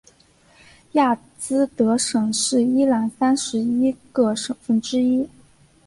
[0.93, 5.29] 亚兹德省是伊朗三十一个省份之一。